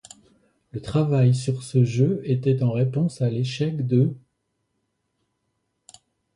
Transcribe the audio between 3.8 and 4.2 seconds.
de'.